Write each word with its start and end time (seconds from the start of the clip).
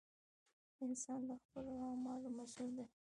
انسان 0.85 1.19
د 1.29 1.31
خپلو 1.43 1.71
اعمالو 1.87 2.29
مسؤول 2.39 2.71
دی! 2.77 2.85